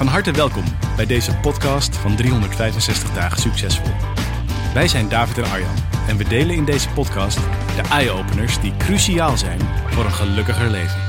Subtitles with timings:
[0.00, 0.64] Van harte welkom
[0.96, 3.92] bij deze podcast van 365 dagen succesvol.
[4.74, 5.74] Wij zijn David en Arjan
[6.08, 7.36] en we delen in deze podcast
[7.76, 11.00] de eye-openers die cruciaal zijn voor een gelukkiger leven.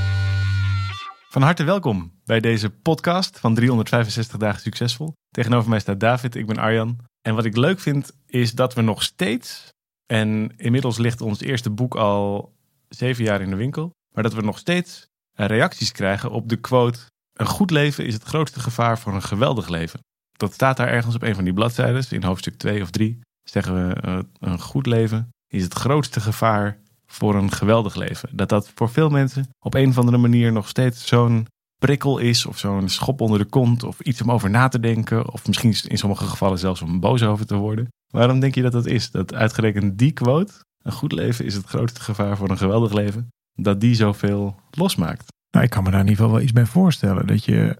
[1.29, 5.13] Van harte welkom bij deze podcast van 365 dagen succesvol.
[5.29, 6.97] Tegenover mij staat David, ik ben Arjan.
[7.21, 9.69] En wat ik leuk vind is dat we nog steeds,
[10.05, 12.53] en inmiddels ligt ons eerste boek al
[12.89, 16.99] zeven jaar in de winkel, maar dat we nog steeds reacties krijgen op de quote
[17.41, 19.99] een goed leven is het grootste gevaar voor een geweldig leven.
[20.31, 22.05] Dat staat daar ergens op een van die bladzijden.
[22.09, 26.77] In hoofdstuk 2 of 3 zeggen we: uh, een goed leven is het grootste gevaar
[27.05, 28.29] voor een geweldig leven.
[28.31, 31.47] Dat dat voor veel mensen op een of andere manier nog steeds zo'n
[31.79, 35.31] prikkel is, of zo'n schop onder de kont, of iets om over na te denken,
[35.31, 37.87] of misschien in sommige gevallen zelfs om boos over te worden.
[38.13, 39.11] Waarom denk je dat dat is?
[39.11, 40.53] Dat uitgerekend die quote:
[40.83, 45.30] een goed leven is het grootste gevaar voor een geweldig leven, dat die zoveel losmaakt.
[45.51, 47.27] Nou, ik kan me daar in ieder geval wel iets bij voorstellen.
[47.27, 47.77] Dat je.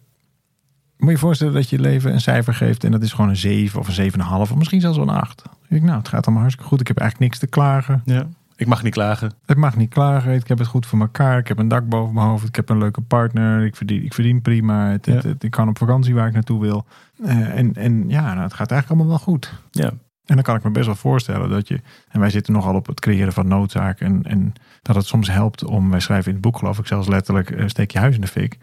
[0.97, 3.79] Moet je voorstellen dat je leven een cijfer geeft en dat is gewoon een 7
[3.79, 5.43] of een 7,5 of misschien zelfs wel een 8.
[5.43, 6.81] Dan denk ik, nou, het gaat allemaal hartstikke goed.
[6.81, 8.01] Ik heb eigenlijk niks te klagen.
[8.05, 9.31] Ja, ik mag niet klagen.
[9.45, 10.33] Ik mag niet klagen.
[10.33, 11.37] Ik heb het goed voor elkaar.
[11.37, 12.47] Ik heb een dak boven mijn hoofd.
[12.47, 13.65] Ik heb een leuke partner.
[13.65, 14.87] Ik verdien, ik verdien prima.
[14.89, 15.13] Het, Ja.
[15.13, 16.85] het- het- ik kan op vakantie waar ik naartoe wil.
[17.23, 19.53] Eh, en, en ja, nou, het gaat eigenlijk allemaal wel goed.
[19.71, 19.91] Ja,
[20.25, 21.81] En dan kan ik me best wel voorstellen dat je.
[22.09, 24.05] En wij zitten nogal op het creëren van noodzaken.
[24.05, 25.89] En, en dat het soms helpt om.
[25.89, 27.49] Wij schrijven in het boek, geloof ik, zelfs letterlijk.
[27.51, 28.57] eh, steek je huis in de fik.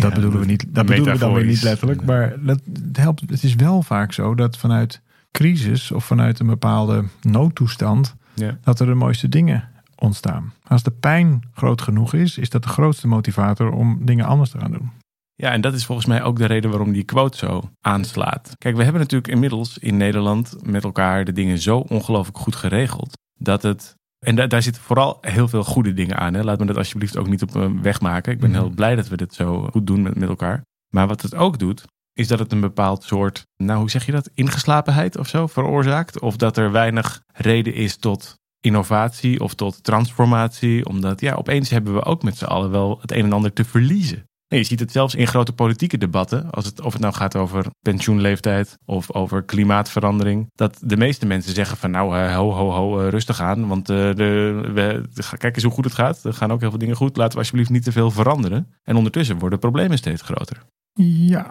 [0.00, 0.64] Dat bedoelen we niet.
[0.68, 2.04] Dat bedoelen we dan weer niet letterlijk.
[2.04, 3.20] Maar dat, het helpt.
[3.20, 8.14] Het is wel vaak zo dat vanuit crisis of vanuit een bepaalde noodtoestand.
[8.34, 8.58] ja.
[8.62, 9.68] dat er de mooiste dingen
[9.98, 10.52] ontstaan.
[10.66, 14.58] Als de pijn groot genoeg is, is dat de grootste motivator om dingen anders te
[14.58, 14.90] gaan doen.
[15.34, 18.54] Ja, en dat is volgens mij ook de reden waarom die quote zo aanslaat.
[18.58, 23.18] Kijk, we hebben natuurlijk inmiddels in Nederland met elkaar de dingen zo ongelooflijk goed geregeld.
[23.38, 23.98] Dat het.
[24.26, 26.34] En da- daar zitten vooral heel veel goede dingen aan.
[26.34, 26.42] Hè.
[26.44, 28.32] Laat me dat alsjeblieft ook niet op een weg maken.
[28.32, 28.58] Ik ben Mhm.
[28.60, 30.62] heel blij dat we dit zo goed doen met, met elkaar.
[30.94, 34.12] Maar wat het ook doet, is dat het een bepaald soort, nou hoe zeg je
[34.12, 36.20] dat, ingeslapenheid of zo veroorzaakt.
[36.20, 40.86] Of dat er weinig reden is tot innovatie of tot transformatie.
[40.86, 43.64] Omdat ja, opeens hebben we ook met z'n allen wel het een en ander te
[43.64, 44.24] verliezen.
[44.56, 47.66] Je ziet het zelfs in grote politieke debatten, als het, of het nou gaat over
[47.82, 53.00] pensioenleeftijd of over klimaatverandering, dat de meeste mensen zeggen van nou, eh, ho, ho, ho,
[53.00, 55.02] eh, rustig aan, want eh, de-
[55.38, 56.24] kijk eens hoe goed het gaat.
[56.24, 58.74] Er gaan ook heel veel dingen goed, laten we alsjeblieft niet te veel veranderen.
[58.82, 60.62] En ondertussen worden problemen steeds groter.
[61.02, 61.50] Ja.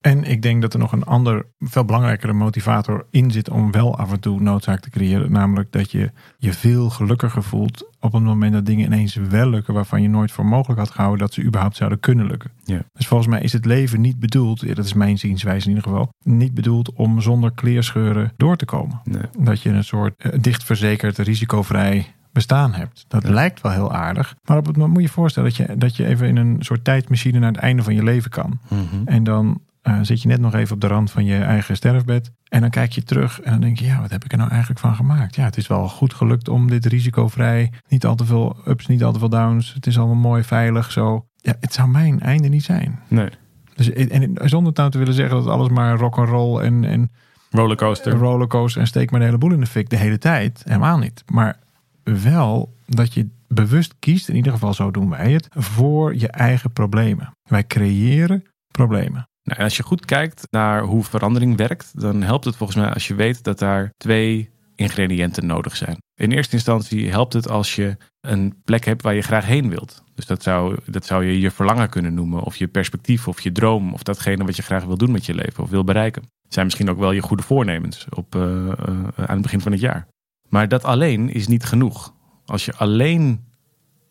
[0.00, 3.96] En ik denk dat er nog een ander, veel belangrijkere motivator in zit om wel
[3.98, 5.32] af en toe noodzaak te creëren.
[5.32, 9.74] Namelijk dat je je veel gelukkiger voelt op het moment dat dingen ineens wel lukken
[9.74, 12.50] waarvan je nooit voor mogelijk had gehouden dat ze überhaupt zouden kunnen lukken.
[12.64, 12.82] Ja.
[12.92, 15.88] Dus volgens mij is het leven niet bedoeld, ja, dat is mijn zienswijze in ieder
[15.90, 19.00] geval, niet bedoeld om zonder kleerscheuren door te komen.
[19.04, 19.22] Nee.
[19.38, 23.04] Dat je een soort eh, dichtverzekerd, risicovrij bestaan hebt.
[23.08, 23.30] Dat Ja.
[23.32, 24.34] lijkt wel heel aardig.
[24.44, 26.56] Maar op het moment moet je je voorstellen dat je, dat je even in een
[26.60, 28.60] soort tijdmachine naar het einde van je leven kan.
[29.04, 32.30] En dan eh, zit je net nog even op de rand van je eigen sterfbed.
[32.48, 34.50] En dan kijk je terug en dan denk je, ja, wat heb ik er nou
[34.50, 35.34] eigenlijk van gemaakt?
[35.34, 39.04] Ja, het is wel goed gelukt om dit risicovrij, niet al te veel ups, niet
[39.04, 39.74] al te veel downs.
[39.74, 41.26] Het is allemaal mooi, veilig, zo.
[41.36, 43.00] Ja, het zou mijn einde niet zijn.
[43.08, 43.28] Nee.
[43.74, 46.84] Dus, en zonder het nou te willen zeggen dat alles maar rock and roll en,
[46.84, 47.10] en
[47.50, 48.12] Rollercoaster.
[48.12, 50.62] rollercoaster en steek maar de hele boel in de fik de hele tijd.
[50.64, 51.22] Helemaal niet.
[51.26, 51.58] Maar
[52.02, 56.72] wel dat je bewust kiest, in ieder geval zo doen wij het, voor je eigen
[56.72, 57.30] problemen.
[57.42, 59.28] Wij creëren problemen.
[59.42, 63.08] Nou, als je goed kijkt naar hoe verandering werkt, dan helpt het volgens mij als
[63.08, 65.96] je weet dat daar twee ingrediënten nodig zijn.
[66.14, 70.02] In eerste instantie helpt het als je een plek hebt waar je graag heen wilt.
[70.14, 73.52] Dus dat zou, dat zou je je verlangen kunnen noemen, of je perspectief, of je
[73.52, 76.22] droom, of datgene wat je graag wil doen met je leven of wil bereiken.
[76.22, 78.74] Het zijn misschien ook wel je goede voornemens op, eh, eh,
[79.16, 80.06] aan het begin van het jaar.
[80.48, 82.14] Maar dat alleen is niet genoeg.
[82.44, 83.44] Als je alleen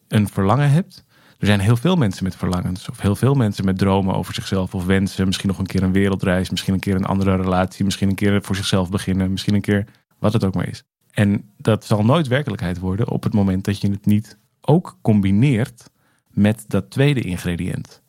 [0.07, 1.06] een verlangen hebt,
[1.39, 2.89] er zijn heel veel mensen met verlangens.
[2.89, 5.25] Of heel veel mensen met dromen over zichzelf of wensen.
[5.25, 6.50] Misschien nog een keer een wereldreis.
[6.50, 7.86] Misschien een keer een andere relatie.
[7.86, 9.31] Misschien een keer voor zichzelf beginnen.
[9.31, 9.86] Misschien een keer
[10.18, 10.83] wat het ook maar is.
[11.12, 15.89] En dat zal nooit werkelijkheid worden op het moment dat je het niet ook combineert
[16.30, 18.01] met dat tweede ingrediënt.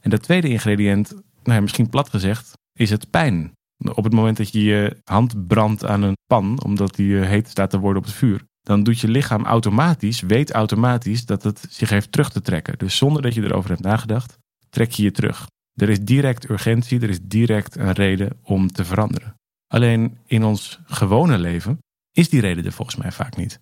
[0.00, 1.22] En dat tweede ingrediënt, nou
[1.56, 3.52] ja, misschien plat gezegd, is het pijn.
[3.94, 7.48] Op het moment dat je je hand brandt aan een pan, omdat die eh, heet
[7.48, 11.66] staat te worden op het vuur, dan doet je lichaam automatisch, weet automatisch dat het
[11.68, 12.78] zich heeft terug te trekken.
[12.78, 14.38] Dus zonder dat je erover hebt nagedacht,
[14.70, 15.46] trek je je terug.
[15.74, 19.34] Er is direct urgentie, er is direct een reden om te veranderen.
[19.66, 21.78] Alleen in ons gewone leven
[22.12, 23.58] is die reden er volgens mij vaak niet.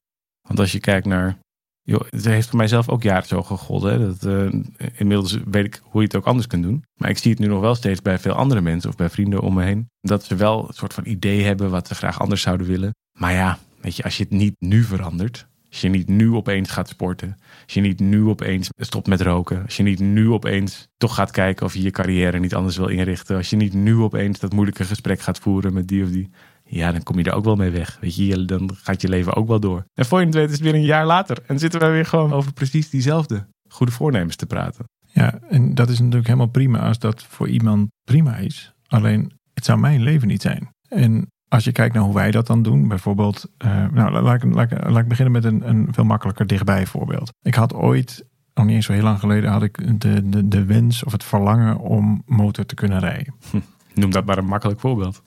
[0.49, 1.39] Want als je kijkt naar.
[1.83, 3.93] Joh, het heeft voor mijzelf ook jaren zo gegolden.
[3.93, 4.07] Hè?
[4.07, 4.63] Dat, uh,
[4.95, 6.85] inmiddels weet ik hoe je het ook anders kunt doen.
[7.01, 9.41] Maar ik zie het nu nog wel steeds bij veel andere mensen of bij vrienden
[9.41, 9.89] om me heen.
[10.01, 12.95] Dat ze wel een soort van idee hebben wat ze graag anders zouden willen.
[13.19, 15.47] Maar ja, weet je, als je het niet nu verandert.
[15.71, 17.37] Als je niet nu opeens gaat sporten.
[17.65, 19.63] Als je niet nu opeens stopt met roken.
[19.63, 22.89] Als je niet nu opeens toch gaat kijken of je je carrière niet anders wil
[22.89, 23.37] inrichten.
[23.37, 26.31] Als je niet nu opeens dat moeilijke gesprek gaat voeren met die of die.
[26.65, 27.99] Ja, dan kom je er ook wel mee weg.
[28.01, 29.85] Weet je, dan gaat je leven ook wel door.
[29.95, 31.39] En voor je het weet is het weer een jaar later.
[31.47, 34.85] En zitten we weer gewoon over precies diezelfde goede voornemens te praten.
[35.13, 38.73] Ja, en dat is natuurlijk helemaal prima als dat voor iemand prima is.
[38.87, 40.69] Alleen, het zou mijn leven niet zijn.
[40.89, 44.55] En als je kijkt naar hoe wij dat dan doen, bijvoorbeeld, uh, nou, laat, ik,
[44.55, 47.33] laat, laat ik beginnen met een, een veel makkelijker dichtbij voorbeeld.
[47.43, 48.25] Ik had ooit,
[48.55, 51.25] nog niet eens zo heel lang geleden, had ik de, de, de wens of het
[51.25, 53.35] verlangen om motor te kunnen rijden.
[53.51, 53.59] Hm,
[53.95, 55.23] noem dat maar een makkelijk voorbeeld.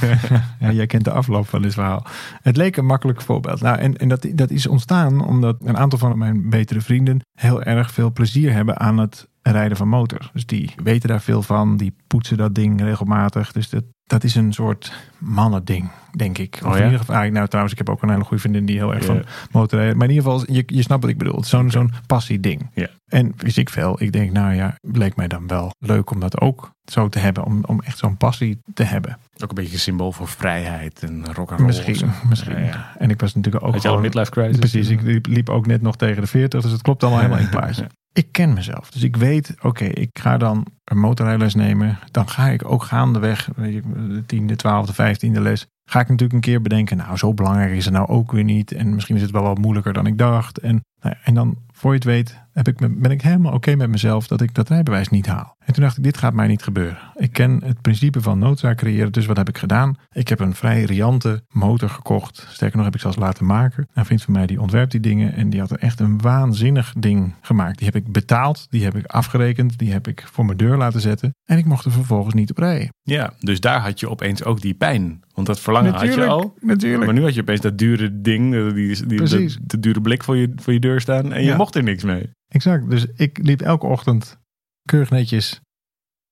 [0.60, 2.06] ja, jij kent de afloop van dit verhaal.
[2.42, 3.60] Het leek een makkelijk voorbeeld.
[3.60, 7.62] Nou, en en dat, dat is ontstaan omdat een aantal van mijn betere vrienden heel
[7.62, 10.30] erg veel plezier hebben aan het rijden van motor.
[10.32, 13.52] Dus die weten daar veel van, die poetsen dat ding regelmatig.
[13.52, 16.60] Dus dat, dat is een soort mannending, denk ik.
[16.62, 16.78] Of Oh ja?
[16.78, 18.94] in ieder geval, ah, nou trouwens, ik heb ook een hele goede vriendin die heel
[18.94, 19.96] erg van motorrijden.
[19.96, 21.44] Maar in ieder geval, je, je snapt wat ik bedoel.
[21.44, 22.70] Zo'n zo'n passie-ding.
[23.08, 24.02] En wist ik veel.
[24.02, 27.44] Ik denk, nou ja, bleek mij dan wel leuk om dat ook zo te hebben.
[27.44, 29.18] Om, om echt zo'n passie te hebben.
[29.42, 31.66] Ook een beetje een symbool voor vrijheid en rock and roll.
[31.66, 32.58] Misschien, misschien.
[32.58, 32.92] Ja, ja.
[32.98, 34.58] En ik was natuurlijk ook Had je al een midlife crisis?
[34.58, 37.40] Precies, ik liep, liep ook net nog tegen de 40, dus het klopt allemaal helemaal
[37.40, 37.86] in het plaatje.
[38.14, 41.98] Ik ken mezelf, dus ik weet, oké, ik ga dan een motorrijles nemen.
[42.10, 46.62] Dan ga ik ook gaandeweg, de tiende, twaalfde, vijftiende les, ga ik natuurlijk een keer
[46.62, 48.72] bedenken, nou zo belangrijk is het nou ook weer niet.
[48.72, 50.58] En misschien is het wel wat moeilijker dan ik dacht.
[50.58, 53.52] En, nou ja, en dan, voor je het weet, heb ik, me- ben ik helemaal
[53.52, 55.56] oké met mezelf dat ik dat rijbewijs niet haal.
[55.64, 56.98] En toen dacht ik, dit gaat mij niet gebeuren.
[57.14, 59.96] Ik ken het principe van noodzaak creëren, dus wat heb ik gedaan?
[60.12, 62.46] Ik heb een vrij riante motor gekocht.
[62.50, 63.88] Sterker nog, heb ik zelfs laten maken.
[63.94, 66.94] Een vriend van mij die ontwerpt die dingen en die had er echt een waanzinnig
[66.98, 67.78] ding gemaakt.
[67.78, 71.00] Die heb ik betaald, die heb ik afgerekend, die heb ik voor mijn deur laten
[71.00, 71.34] zetten.
[71.44, 72.88] En ik mocht er vervolgens niet op rijden.
[73.02, 75.22] Ja, dus daar had je opeens ook die pijn.
[75.34, 76.54] Want dat verlangen had je al.
[76.60, 77.04] natuurlijk.
[77.04, 80.36] Maar nu had je opeens dat dure ding, die, die, de, de dure blik voor
[80.36, 81.32] je, voor je deur staan.
[81.32, 81.56] En je Ja.
[81.56, 82.30] mocht er niks mee.
[82.54, 82.90] Exact.
[82.90, 84.38] Dus ik liep elke ochtend
[84.84, 85.60] keurig netjes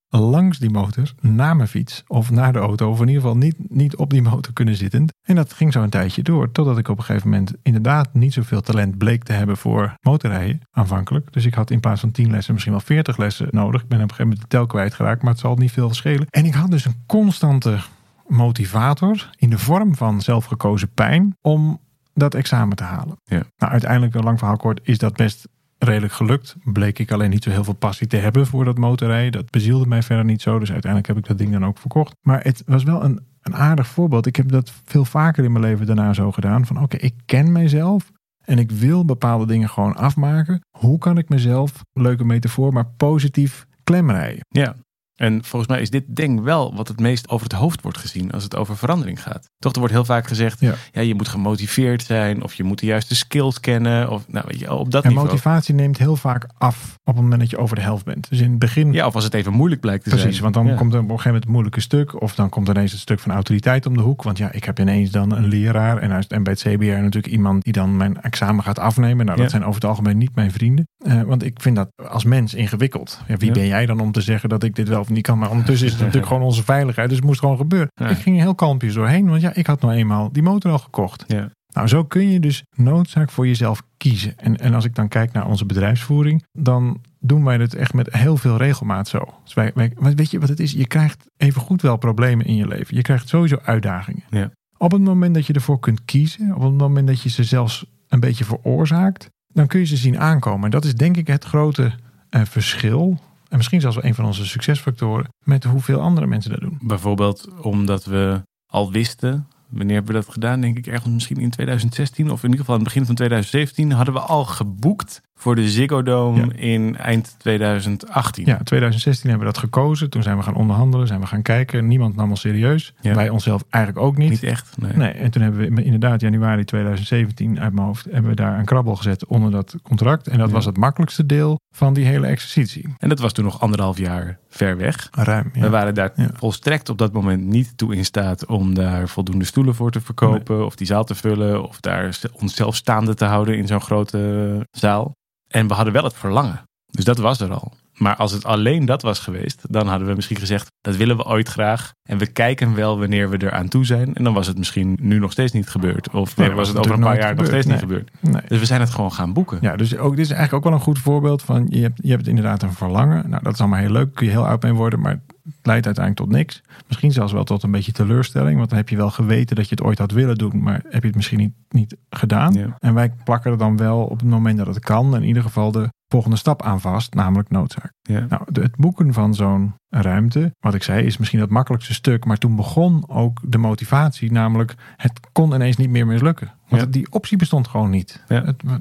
[0.09, 2.91] langs die motor naar mijn fiets of naar de auto.
[2.91, 5.07] Of in ieder geval niet, niet op die motor kunnen zitten.
[5.27, 6.53] En dat ging zo een tijdje door.
[6.53, 10.61] Totdat ik op een gegeven moment inderdaad niet zoveel talent bleek te hebben voor motorrijden
[10.71, 11.33] aanvankelijk.
[11.33, 13.83] Dus ik had in plaats van 10 lessen misschien wel 40 lessen nodig.
[13.83, 15.23] Ik ben op een gegeven moment de tel kwijtgeraakt.
[15.23, 16.27] Maar het zal niet veel schelen.
[16.31, 17.79] En ik had dus een constante
[18.27, 21.81] motivator in de vorm van zelfgekozen pijn om
[22.15, 23.17] dat examen te halen.
[23.25, 23.43] Ja.
[23.57, 25.49] Nou, uiteindelijk, een lang verhaal kort, is dat best
[25.83, 26.57] redelijk gelukt.
[26.65, 29.33] Bleek ik alleen niet zo heel veel passie te hebben voor dat motorrijden.
[29.33, 30.59] Dat bezielde mij verder niet zo.
[30.59, 32.15] Dus uiteindelijk heb ik dat ding dan ook verkocht.
[32.21, 34.27] Maar het was wel een, een aardig voorbeeld.
[34.27, 36.67] Ik heb dat veel vaker in mijn leven daarna zo gedaan.
[36.67, 38.11] Van oké, ik ken mijzelf.
[38.45, 40.61] En ik wil bepaalde dingen gewoon afmaken.
[40.79, 44.45] Hoe kan ik mezelf, leuke metafoor, maar positief klemrijden?
[44.49, 44.75] Ja.
[45.17, 48.31] En volgens mij is dit ding wel wat het meest over het hoofd wordt gezien
[48.31, 49.51] als het over verandering gaat.
[49.59, 51.01] Toch, er wordt heel vaak gezegd, ja, Ja.
[51.01, 54.11] je moet gemotiveerd zijn of je moet de juiste skills kennen.
[54.11, 55.29] Of nou, weet je, op dat En niveau.
[55.29, 58.29] motivatie neemt heel vaak af op het moment dat je over de helft bent.
[58.31, 60.23] Dus in het begin Ja, of als het even moeilijk blijkt te zijn.
[60.23, 60.75] Precies, want dan Ja.
[60.75, 62.21] komt er op een gegeven moment het moeilijke stuk.
[62.23, 64.23] Of dan komt er ineens het stuk van autoriteit om de hoek.
[64.23, 65.99] Want ja, ik heb ineens dan een leraar.
[65.99, 69.25] En, en bij het CBR natuurlijk iemand die dan mijn examen gaat afnemen.
[69.25, 69.51] Nou, dat Ja.
[69.51, 70.89] zijn over het algemeen niet mijn vrienden.
[71.05, 73.21] Eh, want ik vind dat als mens ingewikkeld.
[73.29, 73.53] Ja, wie Ja.
[73.55, 75.39] ben jij dan om te zeggen dat ik dit wel of niet kan?
[75.39, 77.09] Maar ondertussen is het natuurlijk gewoon onze veiligheid.
[77.09, 77.89] Dus het moest gewoon gebeuren.
[77.95, 78.09] Ja.
[78.09, 79.29] Ik ging heel kalmpjes doorheen.
[79.29, 81.25] Want ja, ik had nou eenmaal die motor al gekocht.
[81.27, 81.51] Ja.
[81.75, 84.39] Nou, zo kun je dus noodzaak voor jezelf kiezen.
[84.39, 88.13] En, en als ik dan kijk naar onze bedrijfsvoering, dan doen wij het echt met
[88.13, 89.21] heel veel regelmaat zo.
[89.45, 90.73] Dus wij, wij, maar weet je wat het is?
[90.73, 92.97] Je krijgt even goed wel problemen in je leven.
[92.97, 94.23] Je krijgt sowieso uitdagingen.
[94.31, 94.51] Ja.
[94.79, 97.87] Op het moment dat je ervoor kunt kiezen, op het moment dat je ze zelfs
[98.09, 100.65] een beetje veroorzaakt, dan kun je ze zien aankomen.
[100.65, 101.93] En dat is denk ik het grote
[102.29, 103.21] eh, verschil.
[103.49, 106.79] En misschien zelfs wel een van onze succesfactoren met hoeveel andere mensen dat doen.
[106.81, 110.61] Bijvoorbeeld omdat we al wisten, wanneer hebben we dat gedaan?
[110.61, 113.93] Denk ik ergens misschien in 2016 of in ieder geval aan het begin van 2017
[113.93, 116.53] hadden we al geboekt voor de Ziggo Dome Ja.
[116.57, 118.47] in eind 2018.
[118.47, 120.11] Ja, 2016 hebben we dat gekozen.
[120.11, 121.87] Toen zijn we gaan onderhandelen, zijn we gaan kijken.
[121.89, 122.95] Niemand nam ons serieus.
[123.01, 123.15] Ja.
[123.15, 124.31] Wij onszelf eigenlijk ook niet.
[124.31, 124.75] Niet echt.
[124.79, 124.93] Nee.
[124.93, 128.65] Nee, en toen hebben we inderdaad januari 2017 uit mijn hoofd hebben we daar een
[128.65, 130.29] krabbel gezet onder dat contract.
[130.29, 130.55] En dat Ja.
[130.55, 132.95] was het makkelijkste deel van die hele exercitie.
[132.99, 135.09] En dat was toen nog anderhalf jaar ver weg.
[135.11, 135.51] Ruim.
[135.53, 135.61] Ja.
[135.61, 139.75] We waren daar volstrekt op dat moment niet toe in staat om daar voldoende stoelen
[139.75, 140.65] voor te verkopen.
[140.67, 141.69] Of die zaal te vullen.
[141.69, 145.13] Of daar onszelf staande te houden in zo'n grote zaal.
[145.53, 146.63] En we hadden wel het verlangen.
[146.87, 147.73] Dus dat was er al.
[147.93, 151.25] Maar als het alleen dat was geweest, dan hadden we misschien gezegd, dat willen we
[151.25, 151.93] ooit graag.
[152.09, 154.15] En we kijken wel wanneer we er aan toe zijn.
[154.15, 156.11] En dan was het misschien nu nog steeds niet gebeurd.
[156.11, 158.11] Of nee, dan was het over een paar jaar nog steeds niet gebeurd.
[158.21, 158.43] Nee.
[158.49, 159.59] Dus we zijn het gewoon gaan boeken.
[159.61, 162.11] Ja, dus ook, dit is eigenlijk ook wel een goed voorbeeld van, je hebt, je
[162.11, 163.31] hebt inderdaad een verlangen.
[163.31, 165.01] Nou, dat is allemaal heel leuk, kun je heel oud mee worden.
[165.01, 165.21] Maar
[165.63, 166.63] leidt uiteindelijk tot niks.
[166.87, 168.57] Misschien zelfs wel tot een beetje teleurstelling.
[168.57, 170.63] Want dan heb je wel geweten dat je het ooit had willen doen.
[170.63, 172.77] Maar heb je het misschien niet, niet gedaan.
[172.79, 175.17] En wij plakken er dan wel op het moment dat het kan.
[175.17, 177.15] In ieder geval de volgende stap aan vast.
[177.15, 177.93] Namelijk noodzaak.
[178.03, 178.27] Ja.
[178.29, 182.25] Nou, het boeken van zo'n ruimte, wat ik zei, is misschien het makkelijkste stuk.
[182.25, 184.33] Maar toen begon ook de motivatie.
[184.33, 186.53] Namelijk, het kon ineens niet meer mislukken.
[186.69, 188.25] Want die optie bestond gewoon niet.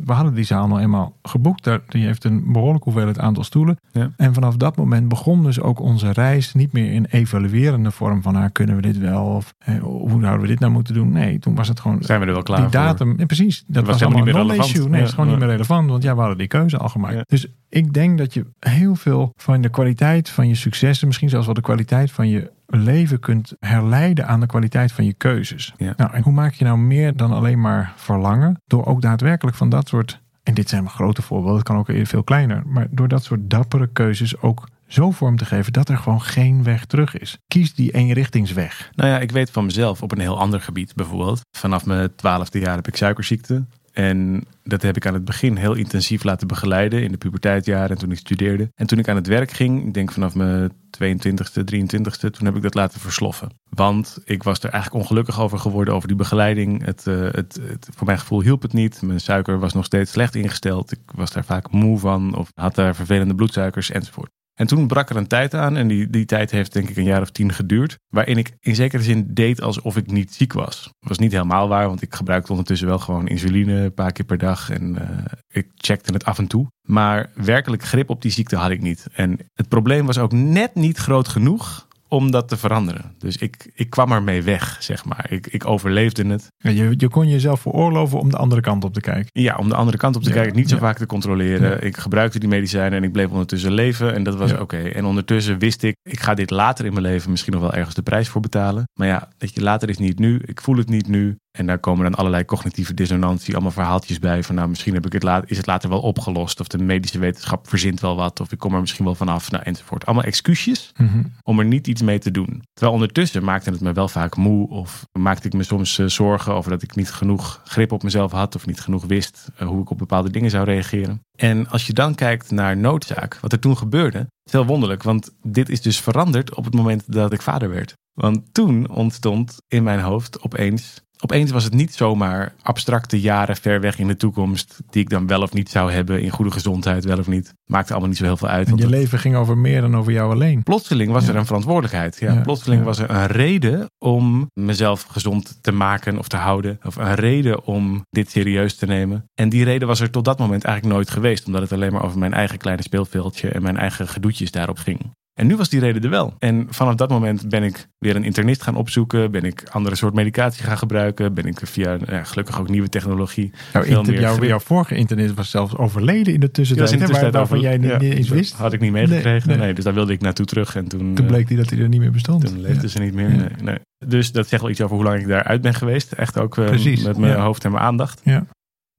[0.06, 1.70] we hadden die zaal nou eenmaal geboekt.
[1.88, 3.78] Die heeft een behoorlijk hoeveelheid aantal stoelen.
[4.18, 8.36] En vanaf dat moment begon dus ook onze reis niet meer in evaluerende vorm van
[8.36, 11.12] ah, kunnen we dit wel of hoe zouden we dit nou moeten doen.
[11.12, 12.02] Nee, toen was het gewoon.
[12.02, 13.26] Zijn we er wel klaar die datum, voor?
[13.26, 13.64] precies.
[13.68, 14.70] Dat, was, helemaal niet meer relevant.
[14.70, 14.90] Issue.
[14.90, 15.90] Nee, het is gewoon niet meer relevant.
[15.90, 17.21] Want ja, we hadden die keuze al gemaakt.
[17.26, 21.46] Dus ik denk dat je heel veel van de kwaliteit van je successen, misschien zelfs
[21.46, 25.74] wel de kwaliteit van je leven kunt herleiden aan de kwaliteit van je keuzes.
[25.78, 28.62] Nou, en hoe maak je nou meer dan alleen maar verlangen?
[28.66, 32.24] Door ook daadwerkelijk van dat soort, en dit zijn grote voorbeelden, het kan ook veel
[32.24, 36.22] kleiner, maar door dat soort dappere keuzes ook zo vorm te geven dat er gewoon
[36.22, 37.38] geen weg terug is.
[37.48, 38.90] Kies die eenrichtingsweg.
[38.96, 41.42] Nou ja, ik weet van mezelf op een heel ander gebied bijvoorbeeld.
[41.58, 43.66] Vanaf mijn twaalfde jaar heb ik suikerziekte.
[43.92, 47.98] En dat heb ik aan het begin heel intensief laten begeleiden in de puberteitjaren en
[47.98, 48.72] toen ik studeerde.
[48.76, 52.56] En toen ik aan het werk ging, ik denk vanaf mijn 22e, 23e, toen heb
[52.56, 53.50] ik dat laten versloffen.
[53.70, 56.86] Want ik was er eigenlijk ongelukkig over geworden over die begeleiding.
[56.86, 59.02] Het, uh, het, het, voor mijn gevoel hielp het niet.
[59.02, 60.92] Mijn suiker was nog steeds slecht ingesteld.
[60.92, 64.32] Ik was daar vaak moe van of had daar vervelende bloedsuikers enzovoort.
[64.62, 67.04] En toen brak er een tijd aan en die, die tijd heeft denk ik een
[67.04, 68.00] jaar of tien geduurd.
[68.10, 70.84] Waarin ik in zekere zin deed alsof ik niet ziek was.
[70.84, 74.26] Dat was niet helemaal waar, want ik gebruikte ondertussen wel gewoon insuline een paar keer
[74.26, 74.70] per dag.
[74.70, 76.68] En uh, ik checkte het af en toe.
[76.88, 79.08] Maar werkelijk grip op die ziekte had ik niet.
[79.14, 83.16] En het probleem was ook net niet groot genoeg om dat te veranderen.
[83.18, 85.26] Dus ik, ik kwam ermee weg, zeg maar.
[85.30, 86.48] Ik, ik overleefde het.
[86.58, 89.30] Ja, je, je kon jezelf veroorloven om de andere kant op te kijken.
[89.42, 90.56] Ja, om de andere kant op te kijken.
[90.56, 91.84] Niet zo vaak te controleren.
[91.84, 94.14] Ik gebruikte die medicijnen en ik bleef ondertussen leven.
[94.14, 94.78] En dat was oké.
[94.78, 97.96] En ondertussen wist ik, ik ga dit later in mijn leven misschien nog wel ergens
[97.96, 98.84] de prijs voor betalen.
[98.94, 100.42] Maar ja, dat je later is niet nu.
[100.46, 101.38] Ik voel het niet nu.
[101.52, 104.44] En daar komen dan allerlei cognitieve dissonantie, allemaal verhaaltjes bij.
[104.44, 106.60] Van nou, misschien heb ik het later, is het later wel opgelost.
[106.60, 108.40] Of de medische wetenschap verzint wel wat.
[108.40, 109.52] Of ik kom er misschien wel vanaf.
[109.52, 110.06] Nou, enzovoort.
[110.06, 111.24] Allemaal excuusjes mhm.
[111.44, 112.64] om er niet iets mee te doen.
[112.74, 114.70] Terwijl ondertussen maakte het me wel vaak moe.
[114.70, 118.32] Of maakte ik me soms uh, zorgen over dat ik niet genoeg grip op mezelf
[118.32, 118.56] had.
[118.56, 121.22] Of niet genoeg wist uh, hoe ik op bepaalde dingen zou reageren.
[121.38, 124.28] En als je dan kijkt naar noodzaak, wat er toen gebeurde.
[124.44, 127.94] is heel wonderlijk, want dit is dus veranderd op het moment dat ik vader werd.
[128.14, 133.82] Want toen ontstond in mijn hoofd opeens opeens was het niet zomaar abstracte jaren ver
[133.82, 134.80] weg in de toekomst.
[134.90, 136.22] die ik dan wel of niet zou hebben.
[136.22, 137.54] in goede gezondheid, wel of niet.
[137.66, 138.68] Maakte allemaal niet zo heel veel uit.
[138.68, 140.64] En je leven ging over meer dan over jou alleen.
[140.64, 142.18] Plotseling was er een verantwoordelijkheid.
[142.20, 146.80] Ja, plotseling was er een reden om mezelf gezond te maken of te houden.
[146.84, 149.26] Of een reden om dit serieus te nemen.
[149.34, 151.46] En die reden was er tot dat moment eigenlijk nooit geweest.
[151.46, 155.12] Omdat het alleen maar over mijn eigen kleine speelveldje en mijn eigen gedoetjes daarop ging.
[155.42, 156.34] En nu was die reden er wel.
[156.40, 159.32] En vanaf dat moment ben ik weer een internist gaan opzoeken.
[159.32, 161.34] Ben ik andere soort medicatie gaan gebruiken.
[161.34, 163.52] Ben ik via ja, gelukkig ook nieuwe technologie.
[163.74, 166.90] Jouw, inter, jouw, jouw, vorige internist was zelfs overleden in de tussentijd.
[166.90, 168.54] Ja, waar, waarvan jij niet, niet eens wist.
[168.54, 169.58] had ik niet meegekregen.
[169.58, 170.76] Nee, dus daar wilde ik naartoe terug.
[170.76, 172.46] En toen, toen bleek hij dat hij er niet meer bestond.
[172.46, 173.30] Toen leefde ze niet meer.
[173.30, 173.78] Nee, nee.
[174.06, 176.12] Dus dat zegt wel iets over hoe lang ik daaruit ben geweest.
[176.12, 178.22] Echt ook uh, met mijn hoofd en mijn aandacht.
[178.24, 178.46] Ja.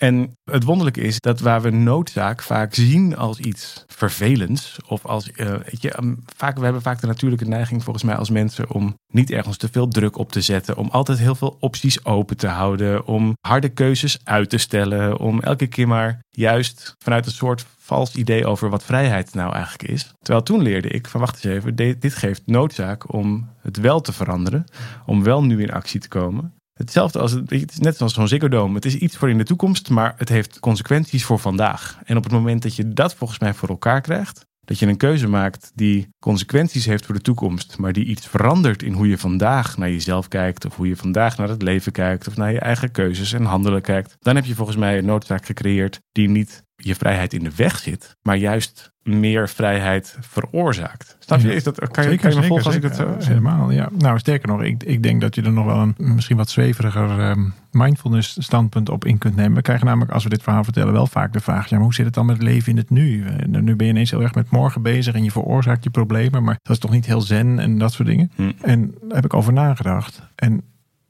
[0.02, 4.78] En het wonderlijke is dat waar we noodzaak vaak zien als iets vervelends.
[4.86, 8.30] Of als, uh, je, um, vaak, we hebben vaak de natuurlijke neiging volgens mij als
[8.30, 10.76] mensen om niet ergens te veel druk op te zetten.
[10.76, 13.06] Om altijd heel veel opties open te houden.
[13.06, 15.18] Om harde keuzes uit te stellen.
[15.18, 19.92] Om elke keer maar juist vanuit een soort vals idee over wat vrijheid nou eigenlijk
[19.92, 20.12] is.
[20.18, 24.12] Terwijl toen leerde ik van wacht eens even, dit geeft noodzaak om het wel te
[24.12, 24.64] veranderen.
[25.06, 26.54] Om wel nu in actie te komen.
[26.82, 29.44] Hetzelfde als het, het is net zoals zo'n Ziggo Het is iets voor in de
[29.44, 31.98] toekomst, maar het heeft consequenties voor vandaag.
[32.04, 34.96] En op het moment dat je dat volgens mij voor elkaar krijgt, dat je een
[34.96, 39.18] keuze maakt die consequenties heeft voor de toekomst, maar die iets verandert in hoe je
[39.18, 42.60] vandaag naar jezelf kijkt, of hoe je vandaag naar het leven kijkt, of naar je
[42.60, 46.62] eigen keuzes en handelen kijkt, dan heb je volgens mij een noodzaak gecreëerd die niet
[46.76, 51.16] je vrijheid in de weg zit, maar juist meer vrijheid veroorzaakt.
[51.18, 51.54] Snap je?
[51.54, 53.88] Is dat, kan, je, kan je me volgen als ik dat zo Helemaal, ja.
[53.98, 57.30] Nou, sterker nog, ik, ik denk dat je er nog wel een misschien wat zweveriger
[57.30, 59.54] um, mindfulness standpunt op in kunt nemen.
[59.54, 61.94] We krijgen namelijk, als we dit verhaal vertellen, wel vaak de vraag, ja, maar hoe
[61.94, 63.24] zit het dan met het leven in het nu?
[63.24, 66.42] Uh, nu ben je ineens heel erg met morgen bezig en je veroorzaakt je problemen,
[66.44, 68.30] maar dat is toch niet heel zen en dat soort dingen?
[68.34, 68.50] Hm.
[68.60, 70.22] En daar heb ik over nagedacht.
[70.34, 70.62] En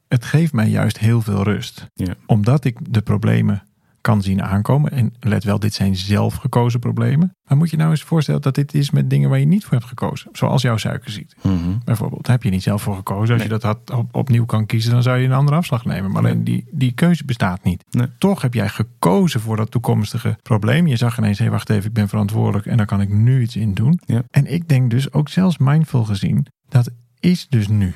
[0.07, 1.89] het geeft mij juist heel veel rust.
[1.93, 2.13] Ja.
[2.25, 3.63] Omdat ik de problemen
[4.03, 4.91] kan zien aankomen.
[4.91, 7.35] En let wel, dit zijn zelf gekozen problemen.
[7.47, 9.73] Maar moet je nou eens voorstellen dat dit is met dingen waar je niet voor
[9.73, 10.29] hebt gekozen.
[10.31, 11.35] Zoals jouw suikerziekte.
[11.41, 11.77] Mhm.
[11.83, 13.33] Bijvoorbeeld, daar heb je niet zelf voor gekozen.
[13.33, 13.43] Als Nee.
[13.43, 16.11] je dat had, op, opnieuw kan kiezen, dan zou je een andere afslag nemen.
[16.11, 17.83] Maar alleen die, die keuze bestaat niet.
[17.89, 18.07] Nee.
[18.17, 20.87] Toch heb jij gekozen voor dat toekomstige probleem.
[20.87, 23.55] Je zag ineens, hé, wacht even, ik ben verantwoordelijk en daar kan ik nu iets
[23.55, 23.99] in doen.
[24.05, 24.23] Ja.
[24.31, 27.93] En ik denk dus, ook zelfs mindful gezien, dat is dus nu.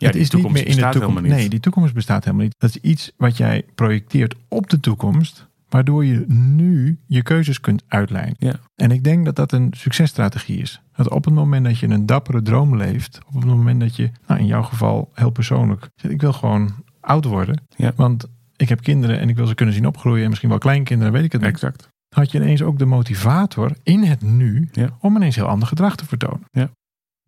[0.00, 1.14] Ja, het die is niet meer in de bestaat toekomst.
[1.14, 1.40] helemaal niet.
[1.40, 2.54] Nee, die toekomst bestaat helemaal niet.
[2.58, 7.82] Dat is iets wat jij projecteert op de toekomst, waardoor je nu je keuzes kunt
[7.88, 8.34] uitlijnen.
[8.38, 8.54] Ja.
[8.74, 10.80] En ik denk dat dat een successtrategie is.
[10.96, 14.10] Dat op het moment dat je een dappere droom leeft, op het moment dat je,
[14.26, 17.92] nou in jouw geval heel persoonlijk, zegt, ik wil gewoon oud worden, Ja.
[17.96, 18.26] want
[18.56, 21.24] ik heb kinderen en ik wil ze kunnen zien opgroeien en misschien wel kleinkinderen, weet
[21.24, 21.50] ik het niet.
[21.50, 21.88] Exact.
[22.14, 24.88] Had je ineens ook de motivator in het nu Ja.
[25.00, 26.42] om ineens heel ander gedrag te vertonen.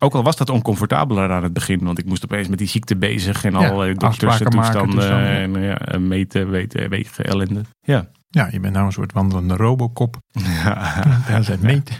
[0.03, 2.95] Ook al was dat oncomfortabeler aan het begin, want ik moest opeens met die ziekte
[2.95, 7.61] bezig en Ja, allerlei afspraken maken, dokterstoestanden toestanden, en ja, en meten, weten, wegen, ellende.
[7.81, 8.09] Ja.
[8.27, 10.17] Ja, je bent nou een soort wandelende robocop.
[10.63, 11.03] ja.
[11.27, 11.95] Daar zijn meten.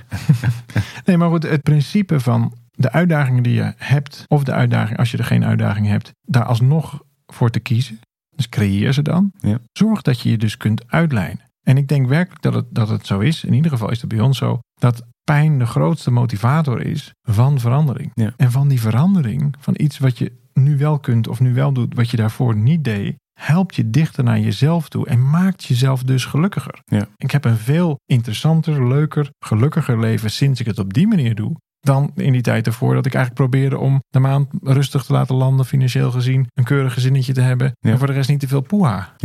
[1.06, 5.12] nee, maar goed, het principe van de uitdagingen die je hebt, of de uitdaging als
[5.12, 8.00] je er geen uitdaging hebt, daar alsnog voor te kiezen.
[8.36, 9.32] Dus creëer ze dan.
[9.40, 9.60] Ja.
[9.72, 11.50] Zorg dat je je dus kunt uitlijnen.
[11.64, 14.10] En ik denk werkelijk dat het, dat het zo is, in ieder geval is dat
[14.10, 18.12] bij ons zo, dat pijn de grootste motivator is van verandering.
[18.14, 18.34] Ja.
[18.38, 21.96] En van die verandering, van iets wat je nu wel kunt of nu wel doet,
[21.96, 26.26] wat je daarvoor niet deed, helpt je dichter naar jezelf toe en maakt jezelf dus
[26.26, 26.82] gelukkiger.
[26.86, 27.08] Ja.
[27.18, 31.56] Ik heb een veel interessanter, leuker, gelukkiger leven sinds ik het op die manier doe.
[31.80, 35.36] Dan in die tijd ervoor dat ik eigenlijk probeerde om de maand rustig te laten
[35.36, 37.72] landen, financieel gezien, een keurig gezinnetje te hebben.
[37.80, 37.92] Ja.
[37.92, 39.16] En voor de rest niet te veel poeha.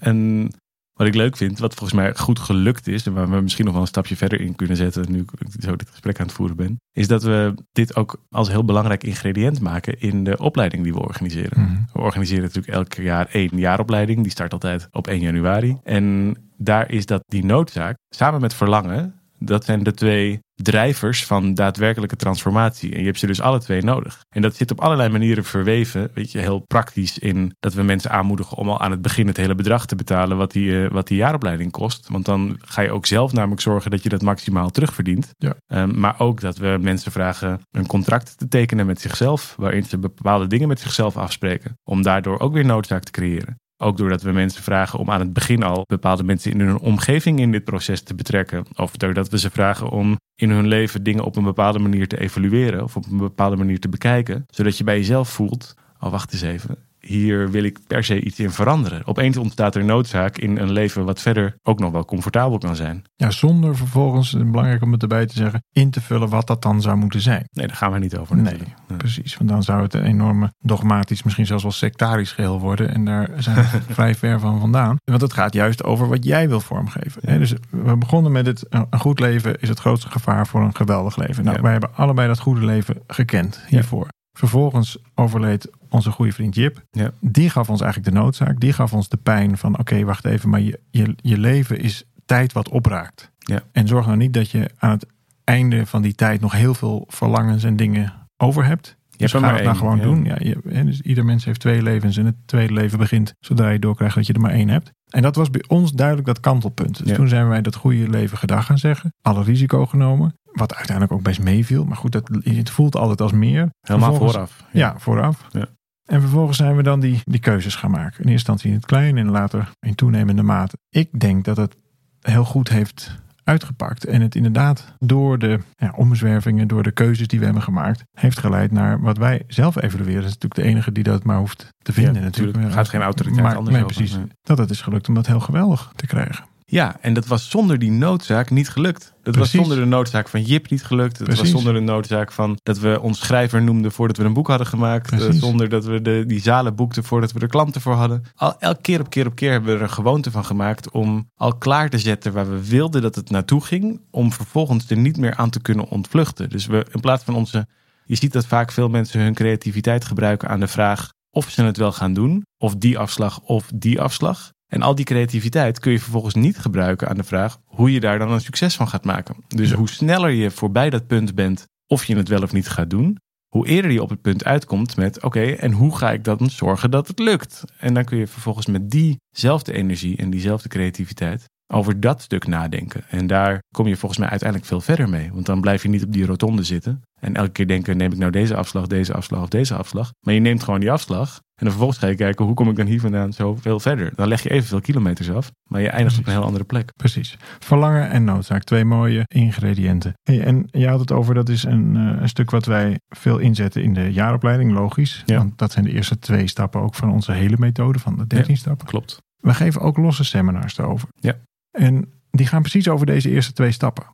[0.00, 0.48] En
[0.94, 3.74] wat ik leuk vind, wat volgens mij goed gelukt is, en waar we misschien nog
[3.74, 6.56] wel een stapje verder in kunnen zetten, nu ik zo dit gesprek aan het voeren
[6.56, 10.92] ben, is dat we dit ook als heel belangrijk ingrediënt maken in de opleiding die
[10.92, 11.60] we organiseren.
[11.60, 11.82] Mhm.
[11.92, 14.22] We organiseren natuurlijk elk jaar één jaaropleiding.
[14.22, 15.78] Die start altijd op 1 januari.
[15.82, 21.54] En daar is dat die noodzaak, samen met verlangen, dat zijn de twee drijvers van
[21.54, 22.92] daadwerkelijke transformatie.
[22.92, 24.24] En je hebt ze dus alle twee nodig.
[24.28, 26.10] En dat zit op allerlei manieren verweven.
[26.14, 29.36] Weet je, heel praktisch in dat we mensen aanmoedigen om al aan het begin het
[29.36, 32.08] hele bedrag te betalen wat die, eh, wat die jaaropleiding kost.
[32.08, 35.30] Want dan ga je ook zelf namelijk zorgen dat je dat maximaal terugverdient.
[35.38, 35.54] Ja.
[35.66, 39.54] Ehm, maar ook dat we mensen vragen een contract te tekenen met zichzelf.
[39.58, 41.78] Waarin ze bepaalde dingen met zichzelf afspreken.
[41.84, 43.58] Om daardoor ook weer noodzaak te creëren.
[43.84, 47.40] Ook doordat we mensen vragen om aan het begin al bepaalde mensen in hun omgeving
[47.40, 48.64] in dit proces te betrekken.
[48.76, 52.20] Of doordat we ze vragen om in hun leven dingen op een bepaalde manier te
[52.20, 52.82] evalueren.
[52.82, 54.44] Of op een bepaalde manier te bekijken.
[54.50, 56.76] Zodat je bij jezelf voelt, oh wacht eens even.
[57.06, 59.06] Hier wil ik per se iets in veranderen.
[59.06, 63.04] Opeens ontstaat er noodzaak in een leven wat verder ook nog wel comfortabel kan zijn.
[63.16, 66.80] Ja, zonder vervolgens, belangrijk om het erbij te zeggen, in te vullen wat dat dan
[66.82, 67.48] zou moeten zijn.
[67.52, 68.70] Nee, daar gaan we niet over natuurlijk.
[68.88, 68.98] Nee.
[68.98, 69.36] precies.
[69.36, 72.94] Want dan zou het een enorme dogmatisch, misschien zelfs wel sectarisch geheel worden.
[72.94, 73.62] En daar zijn we
[73.94, 74.96] vrij ver van vandaan.
[75.04, 77.22] Want het gaat juist over wat jij wil vormgeven.
[77.32, 77.38] Ja.
[77.38, 81.16] Dus we begonnen met het, een goed leven is het grootste gevaar voor een geweldig
[81.16, 81.44] leven.
[81.44, 81.62] Nou, Ja.
[81.62, 84.08] wij hebben allebei dat goede leven gekend hiervoor.
[84.34, 86.84] Vervolgens overleed onze goede vriend Jip.
[86.90, 87.10] Ja.
[87.20, 88.60] Die gaf ons eigenlijk de noodzaak.
[88.60, 92.04] Die gaf ons de pijn van oké, wacht even, maar je, je, je leven is
[92.26, 93.30] tijd wat opraakt.
[93.38, 93.62] Ja.
[93.72, 95.06] En zorg nou niet dat je aan het
[95.44, 98.96] einde van die tijd nog heel veel verlangens en dingen over hebt.
[99.10, 100.38] Je Dus hebt ga er het maar nou één, gewoon ja.
[100.38, 100.52] doen.
[100.64, 103.78] Ja, je, dus ieder mens heeft twee levens en het tweede leven begint zodra je
[103.78, 104.92] doorkrijgt dat je er maar één hebt.
[105.08, 106.98] En dat was bij ons duidelijk dat kantelpunt.
[106.98, 107.14] Dus Ja.
[107.14, 109.12] toen zijn wij dat goede leven gedag gaan zeggen.
[109.22, 110.34] Alle risico genomen.
[110.54, 111.84] Wat uiteindelijk ook best meeviel.
[111.84, 113.70] Maar goed, dat, het voelt altijd als meer.
[113.80, 114.64] Helemaal Vervolgens- vooraf.
[114.72, 115.46] Ja, vooraf.
[115.50, 115.66] Ja.
[116.04, 118.24] En vervolgens zijn we dan die, die keuzes gaan maken.
[118.24, 120.76] In eerste instantie in het klein en later in toenemende mate.
[120.88, 121.76] Ik denk dat het
[122.20, 124.04] heel goed heeft uitgepakt.
[124.04, 128.38] En het inderdaad door de ja, omzwervingen, door de keuzes die we hebben gemaakt, heeft
[128.38, 130.22] geleid naar wat wij zelf evalueren.
[130.22, 132.14] Dat is natuurlijk de enige die dat maar hoeft te vinden.
[132.14, 132.56] Ja, natuurlijk.
[132.56, 132.74] natuurlijk.
[132.74, 134.16] Gaat geen autoriteit maar, anders nee, precies.
[134.16, 134.26] Nee.
[134.42, 136.44] Dat het is gelukt om dat heel geweldig te krijgen.
[136.74, 139.12] Ja, en dat was zonder die noodzaak niet gelukt.
[139.22, 139.38] Dat Precies.
[139.40, 141.18] was zonder de noodzaak van Jip niet gelukt.
[141.18, 144.48] Dat was zonder de noodzaak van dat we ons schrijver noemden voordat we een boek
[144.48, 145.12] hadden gemaakt.
[145.12, 145.40] Eh, Precies.
[145.40, 148.22] zonder dat we de, die zalen boekten voordat we er klanten voor hadden.
[148.34, 151.30] Al, elke keer op keer op keer hebben we er een gewoonte van gemaakt om
[151.34, 154.00] al klaar te zetten waar we wilden dat het naartoe ging.
[154.10, 156.50] Om vervolgens er niet meer aan te kunnen ontvluchten.
[156.50, 157.66] Dus we in plaats van onze.
[158.04, 161.76] Je ziet dat vaak veel mensen hun creativiteit gebruiken aan de vraag of ze het
[161.76, 162.46] wel gaan doen.
[162.58, 164.52] Of die afslag of die afslag.
[164.74, 168.18] En al die creativiteit kun je vervolgens niet gebruiken aan de vraag hoe je daar
[168.18, 169.36] dan een succes van gaat maken.
[169.48, 169.76] Dus Ja.
[169.76, 173.18] hoe sneller je voorbij dat punt bent of je het wel of niet gaat doen,
[173.48, 176.90] hoe eerder je op het punt uitkomt met oké, en hoe ga ik dan zorgen
[176.90, 177.64] dat het lukt?
[177.78, 183.04] En dan kun je vervolgens met diezelfde energie en diezelfde creativiteit over dat stuk nadenken.
[183.08, 185.30] En daar kom je volgens mij uiteindelijk veel verder mee.
[185.32, 188.18] Want dan blijf je niet op die rotonde zitten En elke keer denken, neem ik
[188.18, 190.12] nou deze afslag, deze afslag of deze afslag.
[190.20, 191.36] Maar je neemt gewoon die afslag.
[191.36, 194.12] En dan vervolgens ga je kijken, hoe kom ik dan hier vandaan zoveel verder?
[194.14, 196.92] Dan leg je evenveel kilometers af, maar je eindigt op een heel andere plek.
[196.96, 197.36] Precies.
[197.58, 200.12] Verlangen en noodzaak, twee mooie ingrediënten.
[200.22, 203.38] Hey, en je had het over, dat is een, eh, een stuk wat wij veel
[203.38, 205.22] inzetten in de jaaropleiding, logisch.
[205.26, 205.36] Ja.
[205.36, 208.56] Want dat zijn de eerste twee stappen ook van onze hele methode, van de 13
[208.56, 208.86] stappen.
[208.86, 209.22] Klopt.
[209.36, 211.08] We geven ook losse seminars erover.
[211.14, 211.36] Ja.
[211.78, 214.06] En die gaan precies over deze eerste twee stappen.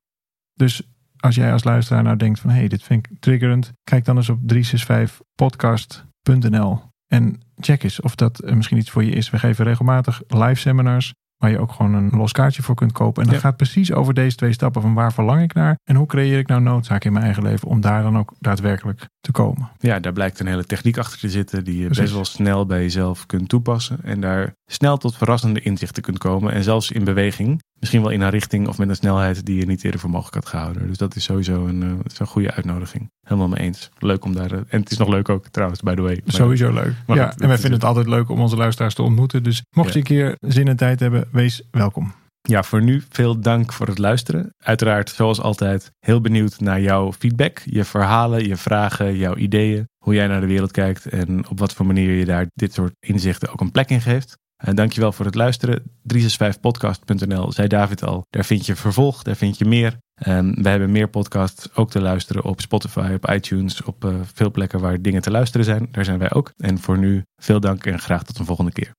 [0.54, 0.82] Dus
[1.16, 3.72] als jij als luisteraar nou denkt van hé, hey, dit vind ik triggerend.
[3.84, 9.30] Kijk dan eens op 365podcast.nl en check eens of dat misschien iets voor je is.
[9.30, 13.22] We geven regelmatig live seminars waar je ook gewoon een los kaartje voor kunt kopen.
[13.22, 13.46] En dat Ja.
[13.46, 16.46] gaat precies over deze twee stappen van waar verlang ik naar en hoe creëer ik
[16.46, 19.70] nou noodzaak in mijn eigen leven om daar dan ook daadwerkelijk te komen.
[19.78, 22.02] Ja, daar blijkt een hele techniek achter te zitten die je Precies.
[22.02, 23.98] best wel snel bij jezelf kunt toepassen.
[24.02, 26.52] En daar snel tot verrassende inzichten kunt komen.
[26.52, 27.62] En zelfs in beweging.
[27.80, 30.34] Misschien wel in een richting of met een snelheid die je niet eerder voor mogelijk
[30.34, 30.86] had gehouden.
[30.88, 33.10] Dus dat is sowieso een, eh, is een goede uitnodiging.
[33.22, 33.90] Helemaal mee eens.
[33.98, 34.52] Leuk om daar.
[34.52, 36.20] eh, En het is nog leuk ook trouwens, by the way.
[36.26, 36.92] Sowieso leuk.
[37.06, 39.42] maar ja, goed, en wij vinden het altijd leuk om onze luisteraars te ontmoeten.
[39.42, 39.92] Dus mocht Ja.
[39.92, 42.12] je een keer zin en tijd hebben, wees welkom.
[42.50, 44.54] Ja, voor nu veel dank voor het luisteren.
[44.58, 50.14] Uiteraard, zoals altijd, heel benieuwd naar jouw feedback, je verhalen, je vragen, jouw ideeën, hoe
[50.14, 53.48] jij naar de wereld kijkt en op wat voor manier je daar dit soort inzichten
[53.52, 54.38] ook een plek in geeft.
[54.56, 55.82] En dankjewel voor het luisteren.
[56.14, 58.22] 365podcast.nl, zei David al.
[58.30, 59.96] Daar vind je vervolg, daar vind je meer.
[60.14, 64.50] En we hebben meer podcasts ook te luisteren op Spotify, op iTunes, op eh, veel
[64.50, 65.88] plekken waar dingen te luisteren zijn.
[65.90, 66.52] Daar zijn wij ook.
[66.56, 68.98] En voor nu veel dank en graag tot een volgende keer.